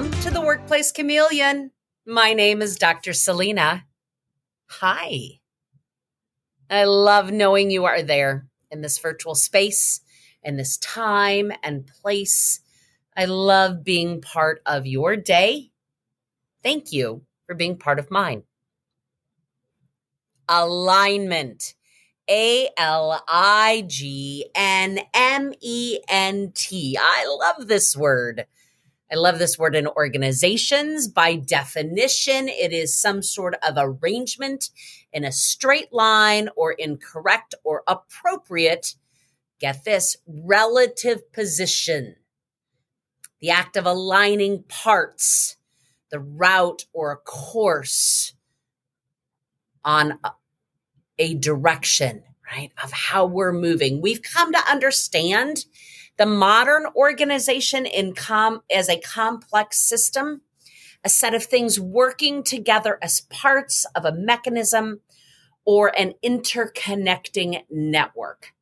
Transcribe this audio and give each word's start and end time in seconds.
Welcome 0.00 0.20
to 0.22 0.30
the 0.30 0.40
Workplace 0.40 0.92
Chameleon. 0.92 1.72
My 2.06 2.32
name 2.32 2.62
is 2.62 2.76
Dr. 2.76 3.12
Celina. 3.12 3.84
Hi. 4.70 5.40
I 6.70 6.84
love 6.84 7.30
knowing 7.30 7.70
you 7.70 7.84
are 7.84 8.00
there 8.00 8.46
in 8.70 8.80
this 8.80 8.98
virtual 8.98 9.34
space, 9.34 10.00
in 10.42 10.56
this 10.56 10.78
time 10.78 11.52
and 11.62 11.86
place. 11.86 12.60
I 13.14 13.26
love 13.26 13.84
being 13.84 14.22
part 14.22 14.62
of 14.64 14.86
your 14.86 15.16
day. 15.16 15.70
Thank 16.62 16.94
you 16.94 17.26
for 17.46 17.54
being 17.54 17.76
part 17.76 17.98
of 17.98 18.10
mine. 18.10 18.44
Alignment. 20.48 21.74
A 22.26 22.70
L 22.78 23.22
I 23.28 23.84
G 23.86 24.48
N 24.54 25.00
M 25.12 25.52
E 25.60 25.98
N 26.08 26.52
T. 26.54 26.96
I 26.98 27.26
love 27.38 27.68
this 27.68 27.94
word. 27.94 28.46
I 29.12 29.16
love 29.16 29.38
this 29.38 29.58
word 29.58 29.74
in 29.74 29.88
organizations. 29.88 31.08
By 31.08 31.34
definition, 31.34 32.48
it 32.48 32.72
is 32.72 32.96
some 32.96 33.22
sort 33.22 33.56
of 33.66 33.74
arrangement 33.76 34.70
in 35.12 35.24
a 35.24 35.32
straight 35.32 35.92
line 35.92 36.48
or 36.56 36.72
incorrect 36.72 37.54
or 37.64 37.82
appropriate, 37.88 38.94
get 39.58 39.84
this, 39.84 40.16
relative 40.26 41.32
position. 41.32 42.14
The 43.40 43.50
act 43.50 43.76
of 43.76 43.84
aligning 43.84 44.62
parts, 44.68 45.56
the 46.10 46.20
route 46.20 46.84
or 46.92 47.10
a 47.10 47.16
course 47.16 48.34
on 49.84 50.20
a 51.18 51.34
direction, 51.34 52.22
right, 52.54 52.70
of 52.82 52.92
how 52.92 53.26
we're 53.26 53.52
moving. 53.52 54.00
We've 54.00 54.22
come 54.22 54.52
to 54.52 54.70
understand 54.70 55.64
the 56.20 56.26
modern 56.26 56.84
organization 56.94 57.86
in 57.86 58.12
com- 58.12 58.60
as 58.70 58.90
a 58.90 59.00
complex 59.00 59.78
system, 59.78 60.42
a 61.02 61.08
set 61.08 61.32
of 61.32 61.42
things 61.42 61.80
working 61.80 62.42
together 62.42 62.98
as 63.00 63.22
parts 63.30 63.86
of 63.94 64.04
a 64.04 64.12
mechanism 64.12 65.00
or 65.64 65.98
an 65.98 66.12
interconnecting 66.22 67.62
network. 67.70 68.52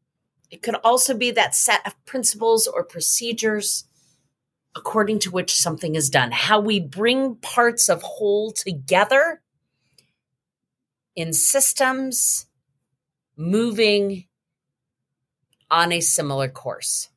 It 0.52 0.62
could 0.62 0.76
also 0.84 1.16
be 1.16 1.32
that 1.32 1.52
set 1.52 1.84
of 1.84 1.96
principles 2.04 2.68
or 2.68 2.84
procedures 2.84 3.86
according 4.76 5.18
to 5.18 5.30
which 5.32 5.56
something 5.56 5.96
is 5.96 6.08
done, 6.08 6.30
how 6.30 6.60
we 6.60 6.78
bring 6.78 7.34
parts 7.34 7.88
of 7.88 8.02
whole 8.02 8.52
together 8.52 9.42
in 11.16 11.32
systems 11.32 12.46
moving 13.36 14.26
on 15.68 15.90
a 15.90 16.00
similar 16.00 16.48
course. 16.48 17.08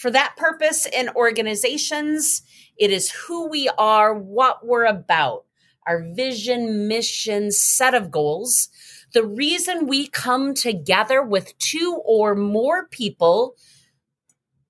For 0.00 0.10
that 0.12 0.34
purpose, 0.38 0.86
in 0.86 1.10
organizations, 1.10 2.40
it 2.78 2.90
is 2.90 3.10
who 3.10 3.50
we 3.50 3.68
are, 3.76 4.14
what 4.14 4.66
we're 4.66 4.86
about, 4.86 5.44
our 5.86 6.02
vision, 6.14 6.88
mission, 6.88 7.50
set 7.50 7.92
of 7.92 8.10
goals. 8.10 8.70
The 9.12 9.26
reason 9.26 9.86
we 9.86 10.08
come 10.08 10.54
together 10.54 11.22
with 11.22 11.58
two 11.58 12.00
or 12.02 12.34
more 12.34 12.88
people 12.88 13.56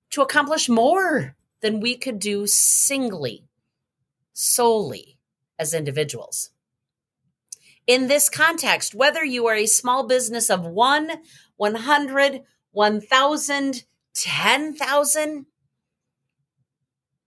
to 0.09 0.21
accomplish 0.21 0.67
more 0.67 1.37
than 1.61 1.79
we 1.79 1.95
could 1.95 2.19
do 2.19 2.45
singly, 2.45 3.45
solely 4.33 5.17
as 5.57 5.73
individuals. 5.73 6.49
In 7.87 8.09
this 8.09 8.27
context, 8.27 8.93
whether 8.93 9.23
you 9.23 9.47
are 9.47 9.55
a 9.55 9.65
small 9.65 10.05
business 10.05 10.49
of 10.49 10.65
one, 10.65 11.09
100, 11.55 12.41
1,000, 12.71 13.85
10,000 14.15 15.45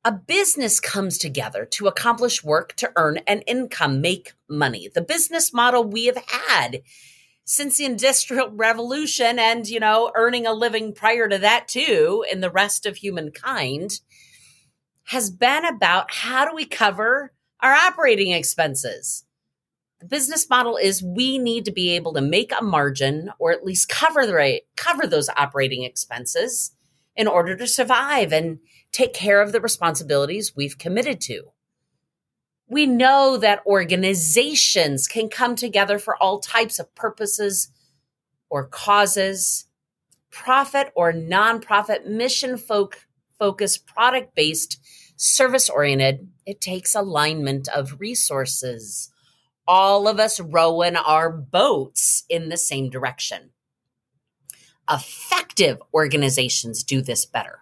a 0.07 0.13
business 0.13 0.81
comes 0.81 1.17
together 1.17 1.65
to 1.65 1.87
accomplish 1.87 2.45
work 2.45 2.75
to 2.77 2.93
earn 2.97 3.19
an 3.27 3.41
income, 3.43 4.03
make 4.03 4.35
money. 4.49 4.89
The 4.93 5.01
business 5.01 5.53
model 5.53 5.83
we 5.83 6.05
have 6.07 6.23
had 6.29 6.83
since 7.47 7.79
the 7.79 7.87
industrial 7.87 8.51
revolution 8.51 9.39
and, 9.39 9.67
you 9.67 9.81
know, 9.81 10.13
earning 10.15 10.47
a 10.47 10.53
living 10.53 10.93
prior 10.93 11.29
to 11.29 11.39
that 11.39 11.69
too 11.69 12.25
in 12.31 12.41
the 12.41 12.51
rest 12.51 12.85
of 12.85 12.97
humankind 12.97 14.01
has 15.05 15.31
been 15.31 15.65
about 15.65 16.13
how 16.13 16.49
do 16.49 16.55
we 16.55 16.67
cover 16.67 17.33
our 17.61 17.73
operating 17.73 18.33
expenses? 18.33 19.24
The 20.05 20.09
business 20.11 20.51
model 20.51 20.77
is 20.77 21.03
we 21.03 21.39
need 21.39 21.65
to 21.65 21.73
be 21.73 21.89
able 21.93 22.13
to 22.13 22.21
make 22.21 22.53
a 22.53 22.63
margin 22.63 23.31
or 23.39 23.53
at 23.53 23.65
least 23.65 23.89
cover 23.89 24.27
the 24.27 24.61
cover 24.77 25.07
those 25.07 25.31
operating 25.31 25.83
expenses 25.83 26.73
in 27.17 27.27
order 27.27 27.57
to 27.57 27.67
survive 27.67 28.31
and 28.31 28.59
take 28.93 29.15
care 29.15 29.41
of 29.41 29.53
the 29.53 29.63
responsibilities 29.63 30.55
we've 30.55 30.77
committed 30.77 31.23
to. 31.23 31.45
We 32.69 32.85
know 32.85 33.39
that 33.39 33.65
organizations 33.65 35.09
can 35.09 35.31
come 35.31 35.57
together 35.57 35.99
for 35.99 36.23
all 36.23 36.39
types 36.39 36.79
of 36.79 36.95
purposes 36.95 37.71
or 38.51 38.67
causes, 38.67 39.65
profit 40.31 40.93
or 40.95 41.15
nonprofit, 41.15 42.05
mission 42.05 42.59
folk, 42.59 43.07
focused, 43.39 43.87
product 43.87 44.35
based, 44.35 44.79
service 45.17 45.71
oriented. 45.71 46.29
It 46.45 46.61
takes 46.61 46.95
alignment 46.95 47.69
of 47.69 47.99
resources. 47.99 49.11
All 49.67 50.07
of 50.09 50.21
us 50.21 50.41
rowing 50.41 50.97
our 50.97 51.31
boats 51.31 52.25
in 52.29 52.49
the 52.49 52.57
same 52.57 52.91
direction. 52.91 53.51
Effective 54.91 55.81
organizations 55.95 56.85
do 56.85 57.01
this 57.01 57.25
better 57.25 57.61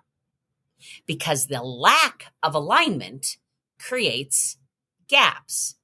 because 1.07 1.47
the 1.47 1.63
lack 1.63 2.27
of 2.43 2.55
alignment 2.55 3.37
creates 3.79 4.57
gaps. 5.09 5.77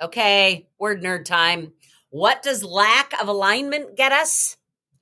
Okay, 0.00 0.68
word 0.78 1.02
nerd 1.02 1.24
time. 1.24 1.72
What 2.10 2.42
does 2.42 2.62
lack 2.62 3.12
of 3.20 3.28
alignment 3.28 3.96
get 3.96 4.12
us? 4.12 4.56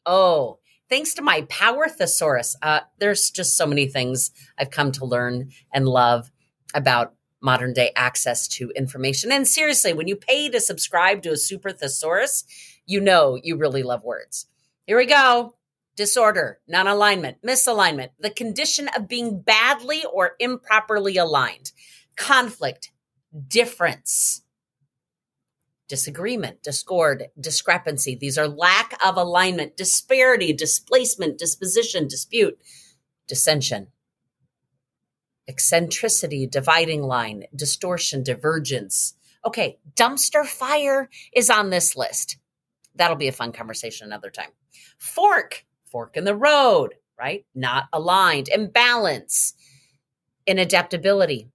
Oh, 0.05 0.59
thanks 0.89 1.15
to 1.15 1.23
my 1.23 1.43
power 1.43 1.89
thesaurus. 1.89 2.57
Uh, 2.63 2.81
there's 2.99 3.31
just 3.31 3.57
so 3.57 3.67
many 3.67 3.89
things 3.89 4.31
I've 4.59 4.71
come 4.71 4.93
to 4.93 5.05
learn 5.05 5.51
and 5.73 5.89
love 5.89 6.31
about 6.75 7.15
modern 7.41 7.73
day 7.73 7.93
access 7.97 8.49
to 8.49 8.71
information. 8.71 9.31
And 9.31 9.47
seriously, 9.47 9.93
when 9.93 10.09
you 10.09 10.17
pay 10.17 10.49
to 10.49 10.61
subscribe 10.61 11.23
to 11.23 11.33
a 11.33 11.37
super 11.37 11.71
thesaurus, 11.71 12.45
you 12.87 13.01
know 13.01 13.39
you 13.43 13.57
really 13.57 13.83
love 13.83 14.05
words. 14.05 14.47
Here 14.87 14.97
we 14.97 15.07
go. 15.07 15.55
Disorder, 15.97 16.61
non 16.69 16.87
alignment, 16.87 17.39
misalignment, 17.43 18.11
the 18.19 18.31
condition 18.31 18.89
of 18.97 19.09
being 19.09 19.41
badly 19.41 20.05
or 20.13 20.33
improperly 20.39 21.17
aligned, 21.17 21.73
conflict, 22.17 22.93
difference, 23.49 24.43
disagreement, 25.89 26.63
discord, 26.63 27.25
discrepancy. 27.39 28.15
These 28.15 28.39
are 28.39 28.49
lack 28.49 28.99
of 29.05 29.17
alignment, 29.17 29.77
disparity, 29.77 30.53
displacement, 30.53 31.39
disposition, 31.39 32.09
dispute, 32.09 32.59
dissension, 33.27 33.89
eccentricity, 35.49 36.47
dividing 36.47 37.03
line, 37.03 37.45
distortion, 37.55 38.23
divergence. 38.23 39.15
Okay, 39.45 39.79
dumpster 39.95 40.45
fire 40.45 41.09
is 41.33 41.51
on 41.51 41.71
this 41.71 41.97
list. 41.97 42.37
That'll 42.95 43.17
be 43.17 43.29
a 43.29 43.33
fun 43.33 43.53
conversation 43.53 44.07
another 44.07 44.31
time. 44.31 44.51
Fork, 44.99 45.65
fork 45.85 46.17
in 46.17 46.25
the 46.25 46.35
road, 46.35 46.95
right? 47.19 47.45
Not 47.55 47.85
aligned. 47.93 48.49
Imbalance, 48.49 49.55
inadaptability, 50.49 51.49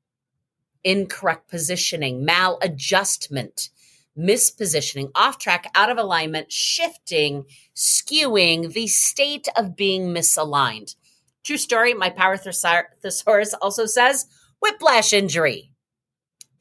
incorrect 0.83 1.49
positioning, 1.49 2.25
maladjustment, 2.25 3.69
mispositioning, 4.17 5.11
off 5.15 5.37
track, 5.37 5.69
out 5.75 5.89
of 5.89 5.97
alignment, 5.97 6.51
shifting, 6.51 7.45
skewing, 7.75 8.73
the 8.73 8.87
state 8.87 9.47
of 9.55 9.75
being 9.75 10.13
misaligned. 10.13 10.95
True 11.43 11.57
story, 11.57 11.93
my 11.93 12.09
power 12.09 12.37
thesaurus 12.37 13.53
also 13.55 13.85
says 13.85 14.27
whiplash 14.61 15.11
injury, 15.11 15.71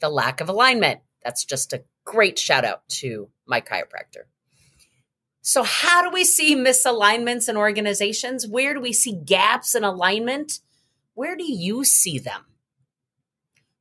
the 0.01 0.09
lack 0.09 0.41
of 0.41 0.49
alignment. 0.49 1.01
That's 1.23 1.45
just 1.45 1.73
a 1.73 1.85
great 2.05 2.39
shout 2.39 2.65
out 2.65 2.89
to 2.89 3.29
my 3.47 3.61
chiropractor. 3.61 4.25
So, 5.43 5.63
how 5.63 6.03
do 6.03 6.11
we 6.11 6.25
see 6.25 6.55
misalignments 6.55 7.49
in 7.49 7.57
organizations? 7.57 8.47
Where 8.47 8.75
do 8.75 8.81
we 8.81 8.93
see 8.93 9.13
gaps 9.13 9.75
in 9.75 9.85
alignment? 9.85 10.61
Where 11.15 11.37
do 11.37 11.45
you 11.45 11.85
see 11.85 12.19
them? 12.19 12.47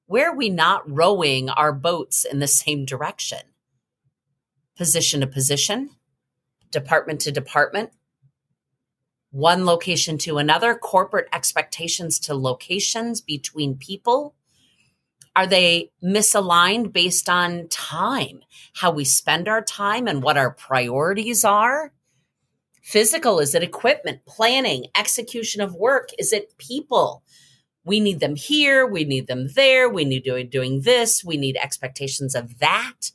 Where 0.06 0.32
are 0.32 0.36
we 0.36 0.50
not 0.50 0.90
rowing 0.90 1.50
our 1.50 1.72
boats 1.72 2.26
in 2.26 2.40
the 2.40 2.48
same 2.48 2.86
direction? 2.86 3.40
Position 4.76 5.22
to 5.22 5.28
position, 5.28 5.92
department 6.72 7.22
to 7.22 7.32
department, 7.32 7.92
one 9.32 9.66
location 9.66 10.18
to 10.20 10.38
another, 10.38 10.76
corporate 10.76 11.28
expectations 11.34 12.20
to 12.20 12.34
locations 12.34 13.22
between 13.22 13.78
people, 13.78 14.36
are 15.36 15.48
they 15.48 15.92
misaligned 16.04 16.92
based 16.92 17.30
on 17.30 17.68
time, 17.70 18.42
how 18.74 18.92
we 18.92 19.06
spend 19.06 19.48
our 19.48 19.62
time 19.62 20.08
and 20.08 20.24
what 20.24 20.38
our 20.38 20.52
priorities 20.52 21.46
are? 21.46 21.94
Physical, 22.82 23.40
is 23.40 23.54
it 23.54 23.62
equipment, 23.62 24.26
planning, 24.26 24.88
execution 24.98 25.62
of 25.62 25.76
work? 25.76 26.10
Is 26.18 26.34
it 26.34 26.58
people? 26.58 27.24
We 27.86 28.00
need 28.00 28.20
them 28.20 28.36
here. 28.36 28.86
We 28.86 29.04
need 29.04 29.28
them 29.28 29.50
there. 29.56 29.88
We 29.88 30.06
need 30.06 30.24
doing, 30.24 30.50
doing 30.50 30.82
this. 30.82 31.24
We 31.24 31.38
need 31.38 31.56
expectations 31.58 32.36
of 32.36 32.60
that. 32.60 33.12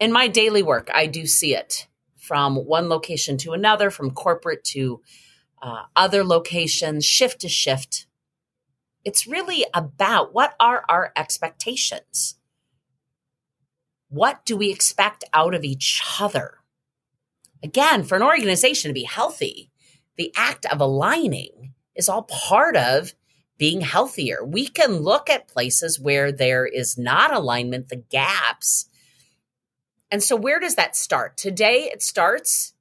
In 0.00 0.12
my 0.12 0.26
daily 0.26 0.62
work, 0.62 0.90
I 0.92 1.06
do 1.06 1.26
see 1.26 1.54
it 1.54 1.86
from 2.22 2.54
one 2.54 2.88
location 2.88 3.36
to 3.36 3.52
another, 3.52 3.90
from 3.90 4.12
corporate 4.12 4.62
to 4.62 5.00
uh, 5.60 5.82
other 5.96 6.22
locations, 6.22 7.04
shift 7.04 7.40
to 7.40 7.48
shift. 7.48 8.06
It's 9.04 9.26
really 9.26 9.64
about 9.74 10.32
what 10.32 10.54
are 10.60 10.84
our 10.88 11.12
expectations? 11.16 12.36
What 14.08 14.44
do 14.44 14.56
we 14.56 14.70
expect 14.70 15.24
out 15.32 15.52
of 15.52 15.64
each 15.64 16.00
other? 16.20 16.58
Again, 17.62 18.04
for 18.04 18.14
an 18.14 18.22
organization 18.22 18.88
to 18.90 18.94
be 18.94 19.04
healthy, 19.04 19.70
the 20.16 20.32
act 20.36 20.64
of 20.66 20.80
aligning 20.80 21.74
is 21.96 22.08
all 22.08 22.22
part 22.22 22.76
of 22.76 23.14
being 23.58 23.80
healthier. 23.80 24.44
We 24.44 24.68
can 24.68 24.98
look 24.98 25.28
at 25.28 25.48
places 25.48 25.98
where 25.98 26.30
there 26.30 26.66
is 26.66 26.96
not 26.96 27.34
alignment, 27.34 27.88
the 27.88 27.96
gaps. 27.96 28.88
And 30.12 30.22
so, 30.22 30.36
where 30.36 30.60
does 30.60 30.74
that 30.74 30.94
start? 30.94 31.38
Today, 31.38 31.90
it 31.90 32.02
starts 32.02 32.74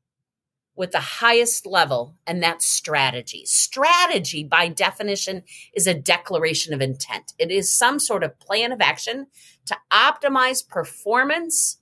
with 0.76 0.92
the 0.92 1.00
highest 1.00 1.66
level, 1.66 2.18
and 2.28 2.44
that's 2.44 2.66
strategy. 2.66 3.46
Strategy, 3.46 4.44
by 4.44 4.68
definition, 4.68 5.44
is 5.74 5.88
a 5.88 5.94
declaration 5.94 6.74
of 6.74 6.82
intent. 6.82 7.32
It 7.40 7.50
is 7.50 7.74
some 7.74 8.00
sort 8.00 8.26
of 8.26 8.38
plan 8.38 8.74
of 8.74 8.82
action 8.82 9.28
to 9.68 9.78
optimize 9.94 10.68
performance. 10.68 11.78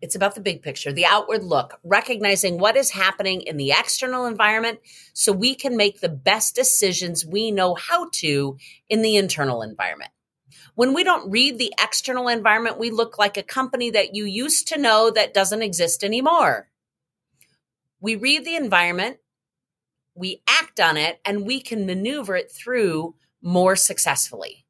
It's 0.00 0.16
about 0.16 0.34
the 0.34 0.40
big 0.40 0.62
picture, 0.62 0.90
the 0.90 1.04
outward 1.04 1.44
look, 1.44 1.80
recognizing 1.84 2.56
what 2.56 2.76
is 2.76 2.90
happening 2.90 3.42
in 3.42 3.58
the 3.58 3.72
external 3.72 4.24
environment 4.24 4.80
so 5.12 5.32
we 5.32 5.54
can 5.54 5.76
make 5.76 6.00
the 6.00 6.08
best 6.08 6.54
decisions 6.54 7.26
we 7.26 7.50
know 7.50 7.74
how 7.74 8.08
to 8.14 8.56
in 8.88 9.02
the 9.02 9.16
internal 9.16 9.60
environment. 9.60 10.12
When 10.74 10.94
we 10.94 11.04
don't 11.04 11.30
read 11.30 11.58
the 11.58 11.72
external 11.80 12.28
environment, 12.28 12.78
we 12.78 12.90
look 12.90 13.18
like 13.18 13.36
a 13.36 13.42
company 13.42 13.90
that 13.90 14.14
you 14.14 14.24
used 14.24 14.68
to 14.68 14.78
know 14.78 15.10
that 15.10 15.34
doesn't 15.34 15.62
exist 15.62 16.02
anymore. 16.02 16.68
We 18.00 18.16
read 18.16 18.44
the 18.44 18.56
environment, 18.56 19.18
we 20.14 20.42
act 20.48 20.80
on 20.80 20.96
it, 20.96 21.20
and 21.24 21.46
we 21.46 21.60
can 21.60 21.86
maneuver 21.86 22.36
it 22.36 22.50
through 22.50 23.14
more 23.40 23.76
successfully. 23.76 24.64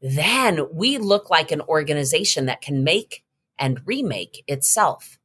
Then 0.00 0.66
we 0.72 0.98
look 0.98 1.30
like 1.30 1.50
an 1.50 1.60
organization 1.62 2.46
that 2.46 2.60
can 2.60 2.84
make 2.84 3.24
and 3.58 3.80
remake 3.84 4.44
itself. 4.46 5.18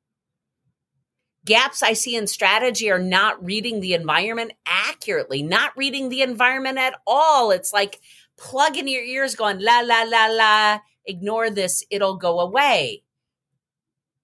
Gaps 1.46 1.84
I 1.84 1.94
see 1.94 2.16
in 2.16 2.26
strategy 2.26 2.90
are 2.90 3.00
not 3.00 3.44
reading 3.44 3.82
the 3.82 3.94
environment 3.94 4.54
accurately, 4.66 5.44
not 5.44 5.76
reading 5.76 6.08
the 6.10 6.22
environment 6.22 6.78
at 6.78 6.96
all. 7.06 7.52
It's 7.52 7.74
like 7.74 8.00
plug 8.38 8.78
in 8.78 8.88
your 8.88 9.04
ears 9.04 9.36
going 9.36 9.60
la 9.60 9.82
la 9.82 10.04
la 10.04 10.28
la 10.28 10.80
ignore 11.06 11.50
this 11.50 11.84
it'll 11.90 12.18
go 12.18 12.40
away. 12.40 13.04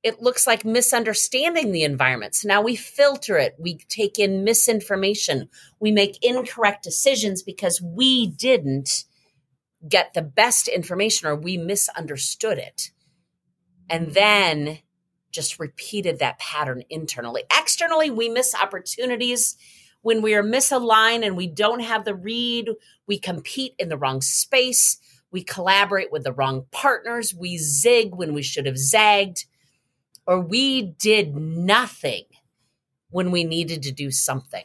It 0.02 0.22
looks 0.22 0.48
like 0.48 0.64
misunderstanding 0.64 1.72
the 1.72 1.84
environment. 1.84 2.34
So 2.36 2.48
now 2.48 2.62
we 2.62 2.78
filter 2.78 3.38
it. 3.38 3.56
We 3.60 3.80
take 3.90 4.18
in 4.18 4.46
misinformation. 4.46 5.50
We 5.82 5.92
make 5.92 6.24
incorrect 6.24 6.84
decisions 6.84 7.44
because 7.44 7.82
we 7.82 8.28
didn't 8.28 9.04
get 9.88 10.14
the 10.14 10.22
best 10.22 10.70
information 10.70 11.28
or 11.28 11.36
we 11.36 11.58
misunderstood 11.58 12.58
it. 12.58 12.92
And 13.90 14.14
then 14.14 14.80
just 15.32 15.60
repeated 15.60 16.20
that 16.20 16.40
pattern 16.40 16.84
internally. 16.90 17.44
Externally 17.58 18.10
we 18.10 18.30
miss 18.30 18.56
opportunities 18.56 19.58
when 20.02 20.22
we 20.22 20.34
are 20.34 20.44
misaligned 20.44 21.26
and 21.26 21.36
we 21.36 21.48
don't 21.48 21.82
have 21.82 22.06
the 22.06 22.16
read, 22.16 22.70
we 23.08 23.20
compete 23.20 23.74
in 23.78 23.90
the 23.90 23.98
wrong 23.98 24.22
space, 24.22 24.98
we 25.32 25.44
collaborate 25.44 26.12
with 26.12 26.24
the 26.24 26.32
wrong 26.32 26.66
partners, 26.72 27.34
we 27.34 27.58
zig 27.58 28.16
when 28.16 28.34
we 28.34 28.42
should 28.42 28.66
have 28.66 28.78
zagged, 28.78 29.46
or 30.26 30.40
we 30.40 30.82
did 30.82 31.36
nothing 31.36 32.24
when 33.10 33.32
we 33.32 33.44
needed 33.44 33.84
to 33.84 33.92
do 33.92 34.12
something. 34.12 34.64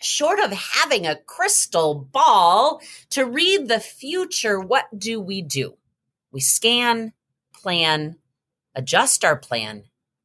Short 0.00 0.40
of 0.40 0.52
having 0.52 1.06
a 1.06 1.16
crystal 1.16 1.94
ball 1.94 2.80
to 3.10 3.26
read 3.26 3.68
the 3.68 3.80
future, 3.80 4.58
what 4.58 4.86
do 4.96 5.20
we 5.20 5.42
do? 5.42 5.76
We 6.32 6.40
scan, 6.40 7.12
plan, 7.52 8.16
adjust 8.74 9.24
our 9.24 9.36
plan, 9.36 9.84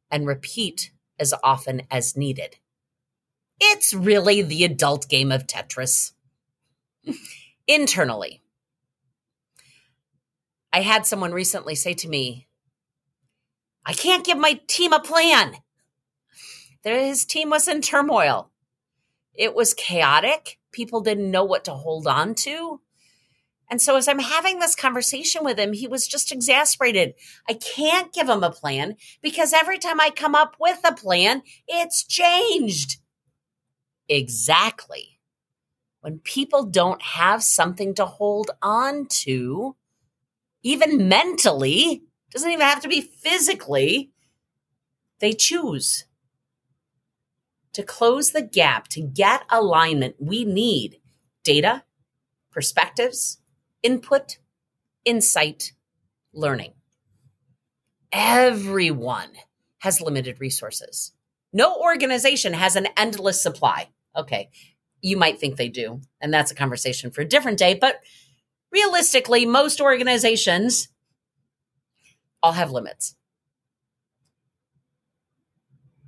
and 0.10 0.26
repeat 0.26 0.92
as 1.20 1.34
often 1.44 1.82
as 1.92 2.16
needed. 2.16 2.58
It's 3.60 3.94
really 3.94 4.42
the 4.42 4.64
adult 4.64 5.08
game 5.10 5.32
of 5.32 5.48
Tetris. 5.48 6.12
Internally, 7.68 8.42
I 10.74 10.82
had 10.82 11.06
someone 11.06 11.32
recently 11.32 11.76
say 11.76 11.94
to 11.94 12.10
me, 12.10 12.48
I 13.86 13.94
can't 13.94 14.26
give 14.26 14.38
my 14.38 14.60
team 14.68 14.94
a 14.94 15.00
plan. 15.00 15.56
His 16.84 17.26
team 17.26 17.50
was 17.50 17.68
in 17.68 17.82
turmoil. 17.82 18.52
It 19.34 19.56
was 19.56 19.74
chaotic. 19.74 20.60
People 20.72 21.02
didn't 21.02 21.32
know 21.32 21.44
what 21.44 21.66
to 21.66 21.72
hold 21.72 22.08
on 22.08 22.36
to. 22.36 22.82
And 23.70 23.82
so, 23.82 23.96
as 23.96 24.08
I'm 24.08 24.20
having 24.20 24.60
this 24.60 24.76
conversation 24.76 25.44
with 25.44 25.58
him, 25.58 25.74
he 25.74 25.88
was 25.88 26.08
just 26.08 26.32
exasperated. 26.32 27.16
I 27.50 27.54
can't 27.54 28.14
give 28.14 28.30
him 28.30 28.44
a 28.44 28.52
plan 28.52 28.96
because 29.22 29.54
every 29.54 29.80
time 29.80 30.00
I 30.00 30.12
come 30.12 30.36
up 30.36 30.56
with 30.60 30.80
a 30.84 30.94
plan, 30.94 31.42
it's 31.68 32.04
changed. 32.06 32.98
Exactly. 34.08 35.20
When 36.02 36.20
people 36.20 36.64
don't 36.66 37.02
have 37.02 37.42
something 37.44 37.96
to 37.96 38.06
hold 38.06 38.52
on 38.62 39.08
to, 39.08 39.76
even 40.64 41.08
mentally, 41.08 42.04
doesn't 42.32 42.52
even 42.52 42.66
have 42.66 42.82
to 42.82 42.88
be 42.88 43.02
physically, 43.02 44.12
they 45.20 45.34
choose. 45.34 46.06
To 47.74 47.84
close 47.84 48.32
the 48.32 48.42
gap, 48.42 48.88
to 48.90 49.02
get 49.02 49.44
alignment, 49.50 50.16
we 50.20 50.46
need 50.46 51.00
data, 51.44 51.84
perspectives, 52.52 53.40
input, 53.84 54.38
insight, 55.06 55.74
learning. 56.34 56.74
Everyone 58.12 59.32
has 59.80 60.02
limited 60.02 60.40
resources. 60.40 61.12
No 61.52 61.76
organization 61.76 62.54
has 62.54 62.76
an 62.76 62.88
endless 62.98 63.42
supply. 63.42 63.90
Okay. 64.16 64.50
You 65.02 65.18
might 65.18 65.40
think 65.40 65.58
they 65.58 65.70
do. 65.70 66.02
And 66.22 66.34
that's 66.34 66.52
a 66.52 66.56
conversation 66.56 67.12
for 67.12 67.22
a 67.22 67.28
different 67.28 67.60
day. 67.60 67.74
But 67.74 68.00
realistically, 68.72 69.46
most 69.46 69.82
organizations 69.82 70.90
all 72.42 72.54
have 72.54 72.72
limits. 72.72 73.16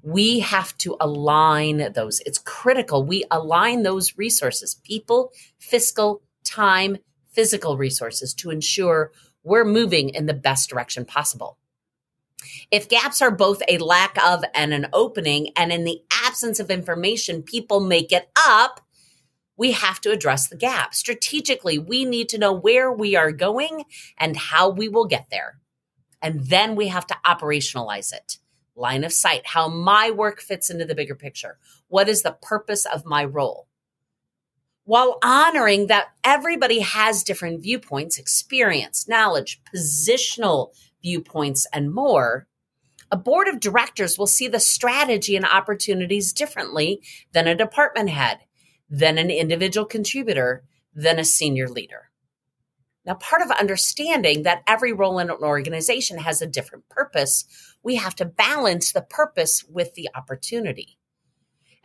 We 0.01 0.39
have 0.39 0.77
to 0.77 0.95
align 1.01 1.91
those. 1.93 2.21
It's 2.21 2.37
critical. 2.37 3.03
We 3.03 3.25
align 3.29 3.83
those 3.83 4.17
resources 4.17 4.75
people, 4.75 5.31
fiscal, 5.59 6.21
time, 6.43 6.97
physical 7.31 7.77
resources 7.77 8.33
to 8.35 8.49
ensure 8.49 9.11
we're 9.43 9.65
moving 9.65 10.09
in 10.09 10.25
the 10.25 10.33
best 10.33 10.69
direction 10.69 11.05
possible. 11.05 11.57
If 12.71 12.89
gaps 12.89 13.21
are 13.21 13.31
both 13.31 13.61
a 13.67 13.77
lack 13.77 14.17
of 14.23 14.43
and 14.53 14.73
an 14.73 14.87
opening, 14.93 15.49
and 15.55 15.71
in 15.71 15.83
the 15.83 16.01
absence 16.27 16.59
of 16.59 16.69
information, 16.69 17.41
people 17.41 17.79
make 17.79 18.11
it 18.11 18.29
up, 18.35 18.81
we 19.57 19.71
have 19.71 19.99
to 20.01 20.11
address 20.11 20.47
the 20.47 20.55
gap. 20.55 20.93
Strategically, 20.93 21.79
we 21.79 22.05
need 22.05 22.29
to 22.29 22.37
know 22.37 22.53
where 22.53 22.91
we 22.91 23.15
are 23.15 23.31
going 23.31 23.85
and 24.17 24.37
how 24.37 24.69
we 24.69 24.87
will 24.87 25.05
get 25.05 25.27
there. 25.31 25.59
And 26.21 26.45
then 26.47 26.75
we 26.75 26.87
have 26.89 27.07
to 27.07 27.17
operationalize 27.25 28.13
it. 28.13 28.37
Line 28.75 29.03
of 29.03 29.13
sight, 29.13 29.47
how 29.47 29.67
my 29.67 30.11
work 30.11 30.39
fits 30.39 30.69
into 30.69 30.85
the 30.85 30.93
bigger 30.93 31.15
picture. 31.15 31.57
What 31.87 32.07
is 32.07 32.21
the 32.21 32.37
purpose 32.41 32.85
of 32.85 33.05
my 33.05 33.25
role? 33.25 33.67
While 34.83 35.17
honoring 35.23 35.87
that 35.87 36.09
everybody 36.23 36.79
has 36.79 37.23
different 37.23 37.61
viewpoints, 37.61 38.17
experience, 38.17 39.07
knowledge, 39.07 39.59
positional 39.75 40.73
viewpoints, 41.01 41.65
and 41.73 41.91
more, 41.91 42.47
a 43.11 43.17
board 43.17 43.47
of 43.47 43.59
directors 43.59 44.17
will 44.17 44.27
see 44.27 44.47
the 44.47 44.59
strategy 44.59 45.35
and 45.35 45.45
opportunities 45.45 46.33
differently 46.33 47.01
than 47.31 47.47
a 47.47 47.55
department 47.55 48.09
head, 48.09 48.39
than 48.89 49.17
an 49.17 49.29
individual 49.29 49.85
contributor, 49.85 50.63
than 50.93 51.19
a 51.19 51.23
senior 51.23 51.69
leader. 51.69 52.09
Now, 53.05 53.13
part 53.13 53.41
of 53.41 53.51
understanding 53.51 54.43
that 54.43 54.63
every 54.67 54.91
role 54.91 55.19
in 55.19 55.29
an 55.29 55.37
organization 55.41 56.17
has 56.17 56.41
a 56.41 56.47
different 56.47 56.89
purpose, 56.89 57.45
we 57.81 57.95
have 57.95 58.15
to 58.15 58.25
balance 58.25 58.91
the 58.91 59.01
purpose 59.01 59.63
with 59.69 59.93
the 59.93 60.09
opportunity. 60.13 60.97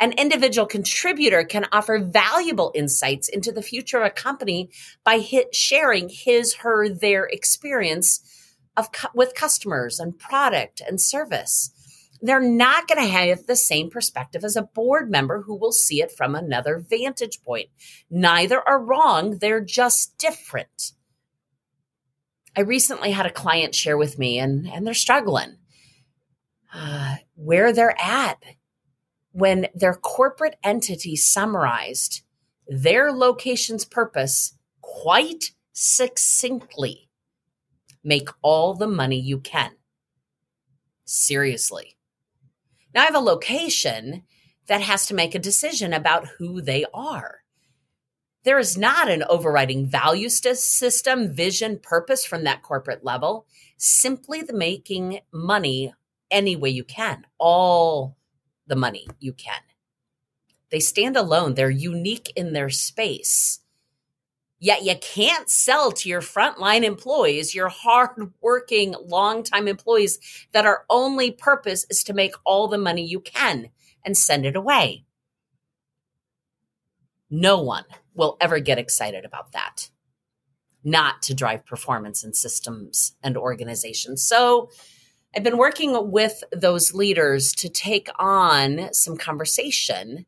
An 0.00 0.10
individual 0.12 0.66
contributor 0.66 1.44
can 1.44 1.68
offer 1.70 2.00
valuable 2.00 2.72
insights 2.74 3.28
into 3.28 3.52
the 3.52 3.62
future 3.62 3.98
of 3.98 4.06
a 4.06 4.10
company 4.10 4.70
by 5.04 5.24
sharing 5.52 6.08
his, 6.08 6.54
her, 6.54 6.88
their 6.88 7.26
experience 7.26 8.20
of 8.76 8.88
with 9.14 9.34
customers 9.34 9.98
and 9.98 10.18
product 10.18 10.80
and 10.86 11.00
service. 11.00 11.70
they're 12.24 12.40
not 12.40 12.86
going 12.86 13.02
to 13.02 13.12
have 13.12 13.46
the 13.46 13.56
same 13.56 13.90
perspective 13.90 14.44
as 14.44 14.54
a 14.54 14.62
board 14.62 15.10
member 15.10 15.42
who 15.42 15.56
will 15.56 15.72
see 15.72 16.00
it 16.00 16.12
from 16.12 16.36
another 16.36 16.78
vantage 16.78 17.42
point. 17.42 17.68
Neither 18.10 18.60
are 18.66 18.80
wrong, 18.80 19.38
they're 19.38 19.60
just 19.60 20.16
different. 20.18 20.92
I 22.56 22.60
recently 22.60 23.10
had 23.10 23.26
a 23.26 23.30
client 23.30 23.74
share 23.74 23.96
with 23.96 24.18
me, 24.20 24.38
and, 24.38 24.68
and 24.68 24.86
they're 24.86 24.94
struggling 24.94 25.56
uh, 26.72 27.16
where 27.34 27.72
they're 27.72 28.00
at 28.00 28.42
when 29.32 29.66
their 29.74 29.94
corporate 29.94 30.56
entity 30.62 31.16
summarized 31.16 32.22
their 32.68 33.10
location's 33.12 33.84
purpose 33.84 34.56
quite 34.80 35.52
succinctly 35.72 37.08
make 38.04 38.28
all 38.42 38.74
the 38.74 38.86
money 38.86 39.18
you 39.18 39.38
can. 39.38 39.72
Seriously. 41.04 41.96
Now 42.94 43.02
I 43.02 43.04
have 43.06 43.14
a 43.14 43.20
location 43.20 44.24
that 44.66 44.80
has 44.80 45.06
to 45.06 45.14
make 45.14 45.34
a 45.34 45.40
decision 45.40 45.92
about 45.92 46.28
who 46.38 46.60
they 46.60 46.84
are. 46.94 47.40
There 48.44 48.58
is 48.58 48.76
not 48.76 49.08
an 49.08 49.22
overriding 49.28 49.86
value 49.86 50.28
system, 50.28 51.32
vision, 51.32 51.78
purpose 51.78 52.24
from 52.24 52.44
that 52.44 52.62
corporate 52.62 53.04
level. 53.04 53.46
Simply 53.76 54.42
the 54.42 54.52
making 54.52 55.20
money 55.32 55.94
any 56.30 56.56
way 56.56 56.70
you 56.70 56.82
can, 56.82 57.26
all 57.38 58.16
the 58.66 58.76
money 58.76 59.06
you 59.20 59.32
can. 59.32 59.60
They 60.70 60.80
stand 60.80 61.16
alone, 61.16 61.54
they're 61.54 61.70
unique 61.70 62.32
in 62.34 62.52
their 62.52 62.70
space. 62.70 63.60
Yet 64.62 64.84
you 64.84 64.94
can't 65.00 65.50
sell 65.50 65.90
to 65.90 66.08
your 66.08 66.20
frontline 66.20 66.84
employees, 66.84 67.52
your 67.52 67.68
hardworking, 67.68 68.94
longtime 69.06 69.66
employees 69.66 70.20
that 70.52 70.64
our 70.64 70.84
only 70.88 71.32
purpose 71.32 71.84
is 71.90 72.04
to 72.04 72.12
make 72.12 72.36
all 72.44 72.68
the 72.68 72.78
money 72.78 73.04
you 73.04 73.18
can 73.18 73.70
and 74.04 74.16
send 74.16 74.46
it 74.46 74.54
away. 74.54 75.04
No 77.28 77.60
one 77.60 77.82
will 78.14 78.36
ever 78.40 78.60
get 78.60 78.78
excited 78.78 79.24
about 79.24 79.50
that. 79.50 79.90
Not 80.84 81.22
to 81.22 81.34
drive 81.34 81.66
performance 81.66 82.22
in 82.22 82.32
systems 82.32 83.16
and 83.20 83.36
organizations. 83.36 84.22
So 84.22 84.70
I've 85.34 85.42
been 85.42 85.58
working 85.58 86.12
with 86.12 86.44
those 86.52 86.94
leaders 86.94 87.52
to 87.54 87.68
take 87.68 88.08
on 88.16 88.94
some 88.94 89.16
conversation 89.16 90.24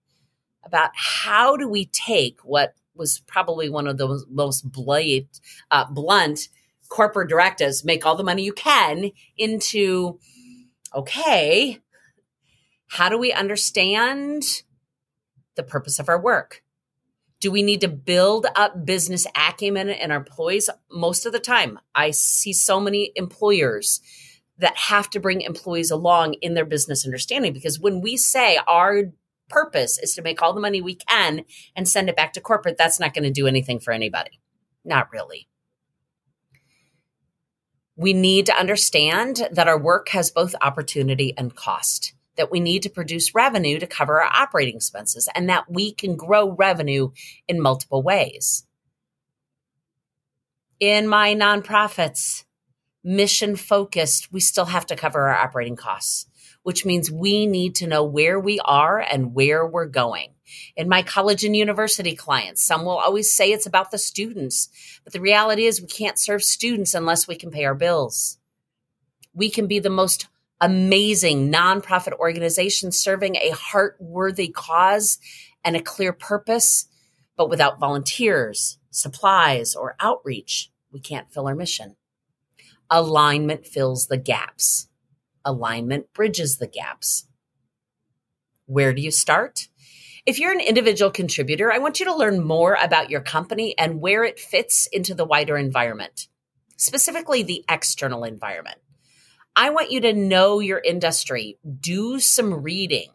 about 0.64 0.90
how 0.96 1.56
do 1.56 1.68
we 1.68 1.84
take 1.86 2.40
what 2.40 2.74
was 2.94 3.20
probably 3.26 3.68
one 3.68 3.86
of 3.86 3.98
the 3.98 4.24
most 4.30 4.66
uh, 5.70 5.84
blunt 5.90 6.48
corporate 6.88 7.28
directives 7.28 7.84
make 7.84 8.04
all 8.06 8.16
the 8.16 8.24
money 8.24 8.42
you 8.42 8.52
can 8.52 9.10
into 9.36 10.18
okay 10.94 11.80
how 12.86 13.08
do 13.08 13.18
we 13.18 13.32
understand 13.32 14.62
the 15.56 15.62
purpose 15.62 15.98
of 15.98 16.08
our 16.08 16.20
work? 16.20 16.62
Do 17.40 17.50
we 17.50 17.62
need 17.62 17.80
to 17.80 17.88
build 17.88 18.46
up 18.54 18.86
business 18.86 19.26
acumen 19.34 19.88
in 19.88 20.10
our 20.10 20.18
employees? 20.18 20.70
Most 20.90 21.26
of 21.26 21.32
the 21.32 21.40
time 21.40 21.78
i 21.94 22.10
see 22.10 22.52
so 22.52 22.78
many 22.80 23.12
employers 23.16 24.00
that 24.58 24.76
have 24.76 25.10
to 25.10 25.20
bring 25.20 25.40
employees 25.40 25.90
along 25.90 26.34
in 26.34 26.54
their 26.54 26.64
business 26.64 27.04
understanding 27.04 27.52
because 27.52 27.80
when 27.80 28.00
we 28.00 28.16
say 28.16 28.58
our 28.68 29.10
purpose 29.54 29.98
is 29.98 30.14
to 30.14 30.22
make 30.22 30.42
all 30.42 30.52
the 30.52 30.60
money 30.60 30.82
we 30.82 30.96
can 30.96 31.44
and 31.76 31.88
send 31.88 32.08
it 32.08 32.16
back 32.16 32.32
to 32.32 32.40
corporate, 32.40 32.76
that's 32.76 32.98
not 32.98 33.14
going 33.14 33.22
to 33.22 33.30
do 33.30 33.46
anything 33.46 33.78
for 33.78 33.92
anybody. 33.92 34.40
Not 34.84 35.12
really. 35.12 35.48
We 37.96 38.12
need 38.12 38.46
to 38.46 38.58
understand 38.58 39.48
that 39.52 39.68
our 39.68 39.78
work 39.78 40.08
has 40.08 40.32
both 40.32 40.56
opportunity 40.60 41.32
and 41.38 41.54
cost, 41.54 42.14
that 42.36 42.50
we 42.50 42.58
need 42.58 42.82
to 42.82 42.90
produce 42.90 43.36
revenue 43.36 43.78
to 43.78 43.86
cover 43.86 44.20
our 44.20 44.30
operating 44.32 44.74
expenses, 44.74 45.28
and 45.36 45.48
that 45.48 45.70
we 45.70 45.92
can 45.92 46.16
grow 46.16 46.50
revenue 46.50 47.12
in 47.46 47.62
multiple 47.62 48.02
ways. 48.02 48.66
In 50.80 51.06
my 51.06 51.32
nonprofits, 51.32 52.44
mission 53.04 53.54
focused, 53.54 54.32
we 54.32 54.40
still 54.40 54.66
have 54.66 54.86
to 54.86 54.96
cover 54.96 55.28
our 55.28 55.36
operating 55.36 55.76
costs 55.76 56.26
which 56.64 56.84
means 56.84 57.10
we 57.10 57.46
need 57.46 57.76
to 57.76 57.86
know 57.86 58.02
where 58.02 58.40
we 58.40 58.58
are 58.64 58.98
and 58.98 59.34
where 59.34 59.64
we're 59.66 59.86
going. 59.86 60.30
In 60.76 60.88
my 60.88 61.02
college 61.02 61.44
and 61.44 61.54
university 61.54 62.16
clients, 62.16 62.64
some 62.64 62.84
will 62.84 62.96
always 62.96 63.32
say 63.32 63.52
it's 63.52 63.66
about 63.66 63.90
the 63.90 63.98
students, 63.98 64.68
but 65.04 65.12
the 65.12 65.20
reality 65.20 65.66
is 65.66 65.80
we 65.80 65.86
can't 65.86 66.18
serve 66.18 66.42
students 66.42 66.94
unless 66.94 67.28
we 67.28 67.36
can 67.36 67.50
pay 67.50 67.64
our 67.64 67.74
bills. 67.74 68.38
We 69.34 69.50
can 69.50 69.66
be 69.66 69.78
the 69.78 69.90
most 69.90 70.26
amazing 70.58 71.52
nonprofit 71.52 72.14
organization 72.14 72.92
serving 72.92 73.36
a 73.36 73.50
heart 73.50 73.96
worthy 74.00 74.48
cause 74.48 75.18
and 75.64 75.76
a 75.76 75.82
clear 75.82 76.14
purpose, 76.14 76.86
but 77.36 77.50
without 77.50 77.78
volunteers, 77.78 78.78
supplies, 78.90 79.74
or 79.74 79.96
outreach, 80.00 80.70
we 80.90 81.00
can't 81.00 81.30
fill 81.30 81.46
our 81.46 81.54
mission. 81.54 81.96
Alignment 82.88 83.66
fills 83.66 84.06
the 84.06 84.16
gaps 84.16 84.88
alignment 85.44 86.12
bridges 86.12 86.58
the 86.58 86.66
gaps. 86.66 87.26
Where 88.66 88.92
do 88.92 89.02
you 89.02 89.10
start? 89.10 89.68
If 90.26 90.38
you're 90.38 90.52
an 90.52 90.60
individual 90.60 91.10
contributor, 91.10 91.70
I 91.70 91.78
want 91.78 92.00
you 92.00 92.06
to 92.06 92.16
learn 92.16 92.42
more 92.42 92.78
about 92.82 93.10
your 93.10 93.20
company 93.20 93.76
and 93.78 94.00
where 94.00 94.24
it 94.24 94.40
fits 94.40 94.86
into 94.86 95.14
the 95.14 95.26
wider 95.26 95.58
environment, 95.58 96.28
specifically 96.76 97.42
the 97.42 97.64
external 97.68 98.24
environment. 98.24 98.78
I 99.54 99.70
want 99.70 99.90
you 99.90 100.00
to 100.00 100.14
know 100.14 100.60
your 100.60 100.80
industry, 100.80 101.58
do 101.80 102.18
some 102.20 102.62
reading. 102.62 103.10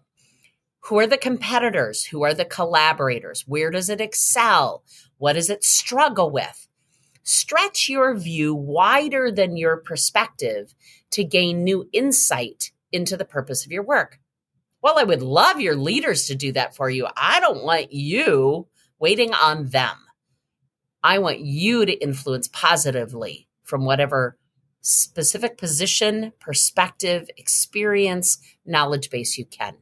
Who 0.81 0.99
are 0.99 1.07
the 1.07 1.17
competitors? 1.17 2.05
Who 2.05 2.23
are 2.23 2.33
the 2.33 2.45
collaborators? 2.45 3.43
Where 3.47 3.71
does 3.71 3.89
it 3.89 3.99
excel? 3.99 4.83
What 5.17 5.33
does 5.33 5.49
it 5.49 5.63
struggle 5.63 6.29
with? 6.29 6.67
Stretch 7.23 7.89
your 7.89 8.15
view 8.15 8.55
wider 8.55 9.31
than 9.31 9.57
your 9.57 9.77
perspective 9.77 10.73
to 11.11 11.23
gain 11.23 11.63
new 11.63 11.89
insight 11.91 12.71
into 12.91 13.17
the 13.17 13.25
purpose 13.25 13.65
of 13.65 13.71
your 13.71 13.83
work. 13.83 14.19
Well, 14.81 14.97
I 14.97 15.03
would 15.03 15.21
love 15.21 15.59
your 15.59 15.75
leaders 15.75 16.27
to 16.27 16.35
do 16.35 16.51
that 16.53 16.75
for 16.75 16.89
you. 16.89 17.07
I 17.17 17.39
don't 17.39 17.63
want 17.63 17.91
you 17.91 18.67
waiting 18.99 19.33
on 19.33 19.69
them. 19.69 19.95
I 21.03 21.19
want 21.19 21.39
you 21.39 21.85
to 21.85 21.93
influence 21.93 22.47
positively 22.47 23.47
from 23.63 23.85
whatever 23.85 24.37
specific 24.81 25.57
position, 25.57 26.33
perspective, 26.39 27.29
experience, 27.37 28.39
knowledge 28.65 29.09
base 29.09 29.37
you 29.37 29.45
can. 29.45 29.75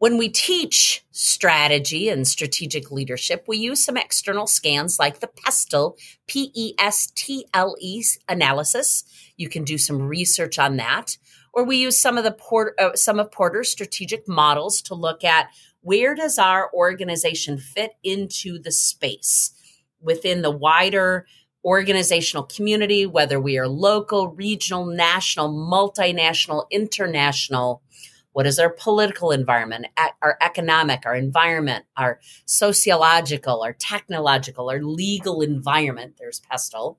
When 0.00 0.16
we 0.16 0.30
teach 0.30 1.04
strategy 1.10 2.08
and 2.08 2.26
strategic 2.26 2.90
leadership, 2.90 3.44
we 3.46 3.58
use 3.58 3.84
some 3.84 3.98
external 3.98 4.46
scans 4.46 4.98
like 4.98 5.20
the 5.20 5.26
PESTLE, 5.26 5.94
P 6.26 6.50
E 6.54 6.72
S 6.78 7.12
T 7.14 7.44
L 7.52 7.76
E 7.78 8.02
analysis. 8.26 9.04
You 9.36 9.50
can 9.50 9.62
do 9.62 9.76
some 9.76 10.00
research 10.00 10.58
on 10.58 10.78
that. 10.78 11.18
Or 11.52 11.64
we 11.64 11.76
use 11.76 12.00
some 12.00 12.16
of 12.16 12.24
the 12.24 12.32
Port, 12.32 12.76
uh, 12.78 12.94
some 12.94 13.20
of 13.20 13.30
Porter's 13.30 13.68
strategic 13.68 14.26
models 14.26 14.80
to 14.82 14.94
look 14.94 15.22
at 15.22 15.50
where 15.82 16.14
does 16.14 16.38
our 16.38 16.72
organization 16.72 17.58
fit 17.58 17.92
into 18.02 18.58
the 18.58 18.72
space 18.72 19.52
within 20.00 20.40
the 20.40 20.50
wider 20.50 21.26
organizational 21.62 22.44
community, 22.44 23.04
whether 23.04 23.38
we 23.38 23.58
are 23.58 23.68
local, 23.68 24.28
regional, 24.28 24.86
national, 24.86 25.50
multinational, 25.50 26.64
international 26.70 27.82
what 28.32 28.46
is 28.46 28.58
our 28.58 28.70
political 28.70 29.32
environment, 29.32 29.86
our 30.22 30.36
economic, 30.40 31.04
our 31.04 31.16
environment, 31.16 31.84
our 31.96 32.20
sociological, 32.46 33.62
our 33.62 33.72
technological, 33.72 34.70
our 34.70 34.82
legal 34.82 35.42
environment? 35.42 36.14
There's 36.18 36.40
PESTLE. 36.40 36.98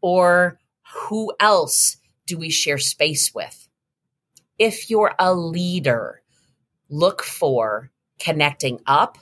Or 0.00 0.58
who 0.94 1.32
else 1.38 1.98
do 2.26 2.38
we 2.38 2.50
share 2.50 2.78
space 2.78 3.34
with? 3.34 3.68
If 4.58 4.88
you're 4.88 5.14
a 5.18 5.34
leader, 5.34 6.22
look 6.88 7.22
for 7.22 7.90
connecting 8.18 8.80
up, 8.86 9.18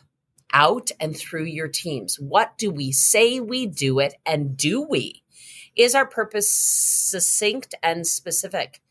out, 0.53 0.91
and 1.01 1.17
through 1.17 1.45
your 1.45 1.69
teams. 1.69 2.19
What 2.21 2.59
do 2.59 2.71
we 2.71 2.93
say 2.93 3.41
we 3.41 3.67
do 3.67 3.99
it, 3.99 4.15
and 4.27 4.57
do 4.57 4.83
we? 4.83 5.23
Is 5.77 5.95
our 5.95 6.07
purpose 6.07 6.51
succinct 6.51 7.75
and 7.83 8.07
specific? 8.07 8.83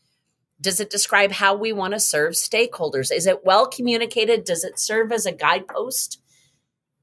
Does 0.60 0.78
it 0.78 0.90
describe 0.90 1.32
how 1.32 1.54
we 1.54 1.72
want 1.72 1.94
to 1.94 2.00
serve 2.00 2.34
stakeholders? 2.34 3.10
Is 3.10 3.26
it 3.26 3.44
well 3.44 3.66
communicated? 3.66 4.44
Does 4.44 4.62
it 4.62 4.78
serve 4.78 5.10
as 5.10 5.24
a 5.24 5.32
guidepost? 5.32 6.20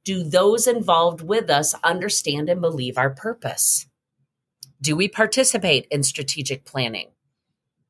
Do 0.03 0.23
those 0.23 0.67
involved 0.67 1.21
with 1.21 1.49
us 1.49 1.73
understand 1.83 2.49
and 2.49 2.61
believe 2.61 2.97
our 2.97 3.09
purpose? 3.09 3.87
Do 4.79 4.95
we 4.95 5.07
participate 5.07 5.87
in 5.89 6.03
strategic 6.03 6.65
planning? 6.65 7.09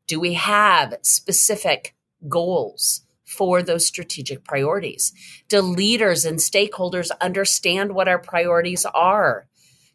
Do 0.08 0.22
we 0.22 0.34
have 0.34 0.96
specific 1.02 1.96
goals 2.30 3.02
for 3.26 3.62
those 3.62 3.86
strategic 3.86 4.46
priorities? 4.46 5.12
Do 5.50 5.60
leaders 5.62 6.24
and 6.24 6.40
stakeholders 6.40 7.12
understand 7.20 7.92
what 7.92 8.08
our 8.08 8.20
priorities 8.20 8.86
are? 8.86 9.48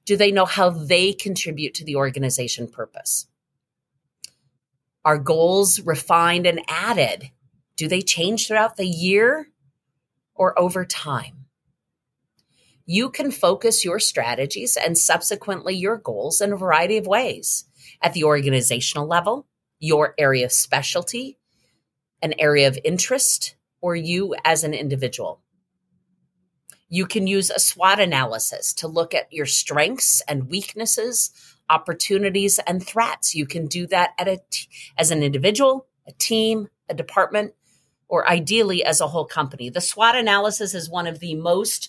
Do 0.05 0.19
they 0.19 0.31
know 0.31 0.45
how 0.45 0.69
they 0.69 1.14
contribute 1.14 1.73
to 1.75 1.85
the 1.85 1.97
organization 1.97 2.69
purpose? 2.69 3.26
Are 5.05 5.19
goals 5.19 5.81
refined 5.81 6.47
and 6.47 6.61
added? 6.69 7.31
Do 7.77 7.89
they 7.89 8.03
change 8.03 8.47
throughout 8.47 8.77
the 8.77 8.87
year 8.87 9.49
or 10.35 10.59
over 10.59 10.85
time? 10.85 11.47
You 12.87 13.11
can 13.11 13.31
focus 13.31 13.85
your 13.85 13.99
strategies 13.99 14.77
and 14.77 14.99
subsequently 14.99 15.75
your 15.75 15.97
goals 15.97 16.41
in 16.41 16.53
a 16.53 16.57
variety 16.57 16.97
of 16.99 17.07
ways 17.07 17.65
at 18.01 18.13
the 18.13 18.25
organizational 18.25 19.07
level, 19.07 19.47
your 19.79 20.15
area 20.19 20.45
of 20.45 20.53
specialty, 20.53 21.39
an 22.21 22.35
area 22.39 22.69
of 22.69 22.79
interest, 22.85 23.57
or 23.81 23.97
you 23.97 24.35
as 24.45 24.63
an 24.63 24.75
individual. 24.75 25.41
You 26.89 27.07
can 27.07 27.27
use 27.27 27.51
a 27.51 27.59
SWOT 27.59 28.01
analysis 28.01 28.75
to 28.75 28.87
look 28.87 29.15
at 29.15 29.33
your 29.33 29.47
strengths 29.47 30.21
and 30.29 30.51
weaknesses, 30.51 31.31
opportunities 31.69 32.59
and 32.66 32.85
threats. 32.85 33.35
You 33.35 33.47
can 33.47 33.66
do 33.66 33.87
that 33.88 34.11
at 34.19 34.28
a 34.28 34.40
t- 34.50 34.69
as 34.99 35.11
an 35.11 35.23
individual, 35.23 35.87
a 36.07 36.12
team, 36.12 36.69
a 36.88 36.95
department, 36.95 37.54
or 38.09 38.28
ideally 38.28 38.85
as 38.85 39.00
a 39.00 39.09
whole 39.09 39.25
company. 39.25 39.71
The 39.71 39.81
SWOT 39.81 40.16
analysis 40.16 40.75
is 40.75 40.90
one 40.90 41.07
of 41.07 41.19
the 41.19 41.35
most 41.35 41.88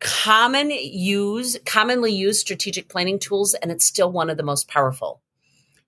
common 0.00 0.70
use 0.70 1.56
commonly 1.64 2.12
used 2.12 2.40
strategic 2.40 2.88
planning 2.88 3.20
tools 3.20 3.54
and 3.54 3.70
it's 3.70 3.84
still 3.84 4.10
one 4.10 4.30
of 4.30 4.36
the 4.36 4.42
most 4.42 4.66
powerful. 4.66 5.20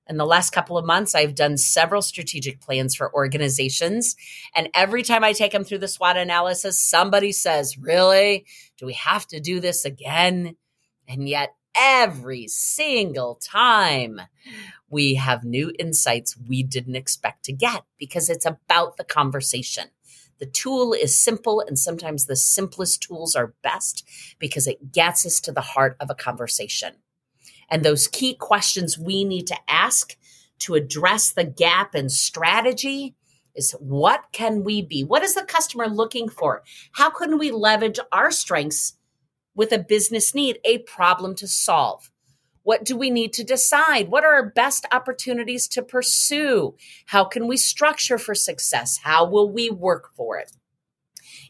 In 0.07 0.19
the 0.19 0.27
last 0.27 0.51
couple 0.51 0.77
of 0.77 0.85
months, 0.85 1.15
I've 1.15 1.35
done 1.35 1.57
several 1.57 2.03
strategic 2.03 2.61
plans 2.61 2.95
for 2.95 3.13
organizations. 3.15 4.17
And 4.55 4.69
every 4.75 5.03
time 5.03 5.25
I 5.25 5.33
take 5.33 5.53
them 5.53 5.65
through 5.65 5.79
the 5.79 5.89
SWOT 5.89 6.19
analysis, 6.19 6.79
somebody 6.79 7.33
says, 7.33 7.79
Really? 7.79 8.45
Do 8.77 8.85
we 8.85 8.93
have 8.93 9.27
to 9.29 9.41
do 9.41 9.61
this 9.61 9.87
again? 9.87 10.57
And 11.09 11.27
yet, 11.27 11.55
every 11.77 12.47
single 12.49 13.37
time, 13.37 14.21
we 14.89 15.15
have 15.15 15.45
new 15.45 15.73
insights 15.79 16.37
we 16.37 16.63
didn't 16.63 16.97
expect 16.97 17.45
to 17.45 17.53
get 17.53 17.85
because 17.99 18.31
it's 18.31 18.47
about 18.47 18.97
the 18.97 19.05
conversation. 19.05 19.89
The 20.39 20.47
tool 20.47 20.93
is 20.93 21.19
simple, 21.19 21.61
and 21.61 21.79
sometimes 21.79 22.27
the 22.27 22.37
simplest 22.37 23.03
tools 23.03 23.37
are 23.37 23.55
best 23.63 24.07
because 24.39 24.67
it 24.67 24.93
gets 24.93 25.25
us 25.25 25.41
to 25.41 25.53
the 25.53 25.61
heart 25.61 25.97
of 26.01 26.11
a 26.11 26.15
conversation 26.15 26.97
and 27.71 27.83
those 27.83 28.09
key 28.09 28.35
questions 28.35 28.99
we 28.99 29.25
need 29.25 29.47
to 29.49 29.57
ask 29.69 30.17
to 30.61 30.75
address 30.75 31.33
the 31.33 31.45
gap 31.45 31.95
in 31.95 32.09
strategy 32.09 33.15
is 33.55 33.73
what 33.79 34.27
can 34.33 34.65
we 34.65 34.83
be? 34.83 35.05
What 35.05 35.23
is 35.23 35.35
the 35.35 35.43
customer 35.43 35.87
looking 35.87 36.29
for? 36.29 36.63
How 36.93 37.11
can 37.11 37.39
we 37.39 37.51
leverage 37.51 37.99
our 38.13 38.31
strengths 38.31 38.97
with 39.55 39.73
a 39.73 39.79
business 39.79 40.35
need, 40.35 40.59
a 40.65 40.79
problem 40.79 41.35
to 41.37 41.49
solve? 41.49 42.11
What 42.65 42.85
do 42.85 42.97
we 42.97 43.11
need 43.11 43.35
to 43.35 43.45
decide? 43.45 44.09
What 44.09 44.25
are 44.25 44.35
our 44.35 44.51
best 44.51 44.87
opportunities 44.91 45.69
to 45.69 45.83
pursue? 45.83 46.77
How 47.07 47.25
can 47.25 47.47
we 47.47 47.59
structure 47.59 48.17
for 48.17 48.35
success? 48.35 49.01
How 49.05 49.27
will 49.27 49.53
we 49.53 49.69
work 49.69 50.11
for 50.17 50.39
it? 50.39 50.51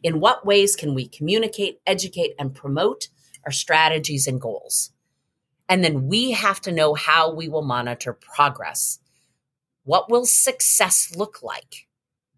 In 0.02 0.18
what 0.18 0.44
ways 0.44 0.74
can 0.74 0.92
we 0.92 1.06
communicate, 1.06 1.80
educate, 1.86 2.34
and 2.38 2.54
promote 2.54 3.08
our 3.44 3.52
strategies 3.52 4.26
and 4.26 4.40
goals? 4.40 4.90
And 5.68 5.84
then 5.84 6.08
we 6.08 6.32
have 6.32 6.60
to 6.62 6.72
know 6.72 6.94
how 6.94 7.32
we 7.32 7.48
will 7.48 7.62
monitor 7.62 8.12
progress. 8.12 8.98
What 9.84 10.10
will 10.10 10.26
success 10.26 11.14
look 11.16 11.42
like? 11.42 11.86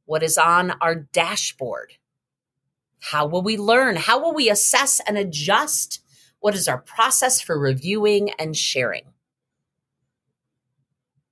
What 0.04 0.22
is 0.22 0.36
on 0.36 0.72
our 0.80 0.94
dashboard? 0.94 1.94
How 3.00 3.26
will 3.26 3.42
we 3.42 3.56
learn? 3.56 3.96
How 3.96 4.20
will 4.20 4.34
we 4.34 4.50
assess 4.50 5.00
and 5.06 5.16
adjust? 5.16 6.00
What 6.40 6.54
is 6.54 6.68
our 6.68 6.78
process 6.78 7.40
for 7.40 7.58
reviewing 7.58 8.30
and 8.38 8.56
sharing? 8.56 9.04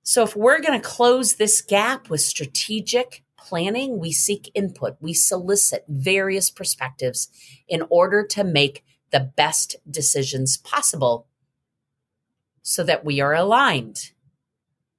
So, 0.03 0.23
if 0.23 0.35
we're 0.35 0.61
going 0.61 0.79
to 0.79 0.87
close 0.87 1.35
this 1.35 1.61
gap 1.61 2.09
with 2.09 2.21
strategic 2.21 3.23
planning, 3.37 3.97
we 3.97 4.11
seek 4.11 4.51
input, 4.53 4.97
we 4.99 5.13
solicit 5.13 5.83
various 5.87 6.49
perspectives 6.49 7.29
in 7.67 7.83
order 7.89 8.25
to 8.27 8.43
make 8.43 8.83
the 9.11 9.31
best 9.35 9.75
decisions 9.89 10.57
possible 10.57 11.27
so 12.61 12.83
that 12.83 13.05
we 13.05 13.21
are 13.21 13.33
aligned. 13.33 14.11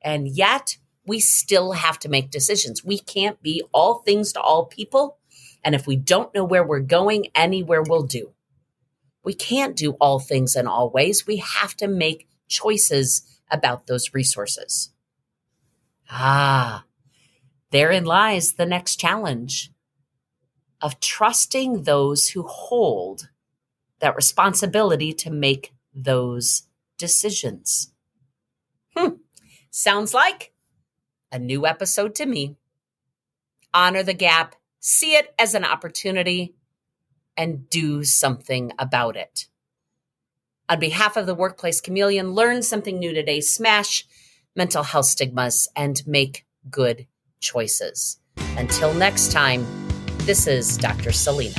And 0.03 0.29
yet, 0.29 0.79
we 1.07 1.21
still 1.21 1.73
have 1.73 1.99
to 2.01 2.09
make 2.09 2.31
decisions. 2.31 2.85
We 2.85 2.99
can't 2.99 3.41
be 3.43 3.63
all 3.73 4.01
things 4.01 4.33
to 4.33 4.41
all 4.41 4.67
people. 4.67 5.19
And 5.67 5.75
if 5.75 5.85
we 5.85 5.97
don't 5.97 6.33
know 6.33 6.45
where 6.45 6.63
we're 6.63 6.79
going, 6.79 7.27
anywhere 7.35 7.83
will 7.83 8.05
do. 8.05 8.33
We 9.25 9.35
can't 9.35 9.75
do 9.75 9.95
all 10.01 10.21
things 10.21 10.55
in 10.55 10.69
all 10.69 10.91
ways. 10.91 11.27
We 11.27 11.39
have 11.39 11.75
to 11.79 11.89
make 11.89 12.29
choices 12.47 13.41
about 13.51 13.89
those 13.89 14.15
resources. 14.15 14.93
Ah, 16.09 16.85
therein 17.73 18.05
lies 18.05 18.53
the 18.53 18.65
next 18.65 19.01
challenge 19.01 19.73
of 20.81 21.01
trusting 21.01 21.83
those 21.83 22.29
who 22.29 22.45
hold 22.45 23.29
that 23.99 24.15
responsibility 24.15 25.13
to 25.15 25.31
make 25.31 25.75
those 25.93 26.69
decisions. 26.97 27.91
Hmm. 28.97 29.17
Sounds 29.73 30.15
like 30.15 30.53
a 31.33 31.41
new 31.41 31.67
episode 31.67 32.15
to 32.15 32.27
me. 32.27 32.55
Honor 33.75 34.05
the 34.05 34.15
gap, 34.15 34.55
see 34.81 35.15
it 35.15 35.35
as 35.39 35.55
an 35.55 35.65
opportunity, 35.65 36.55
and 37.37 37.69
do 37.69 38.03
something 38.03 38.73
about 38.79 39.17
it. 39.17 39.47
On 40.69 40.81
behalf 40.81 41.17
of 41.17 41.27
the 41.27 41.35
Workplace 41.35 41.81
Chameleon, 41.81 42.33
learn 42.33 42.63
something 42.63 42.99
new 42.99 43.13
today, 43.13 43.41
smash 43.41 44.07
mental 44.57 44.83
health 44.83 45.07
stigmas, 45.07 45.69
and 45.77 46.03
make 46.07 46.47
good 46.71 47.07
choices. 47.41 48.19
Until 48.57 48.93
next 48.95 49.31
time, 49.33 49.67
this 50.21 50.47
is 50.47 50.77
Dr. 50.79 51.13
Celina. 51.13 51.55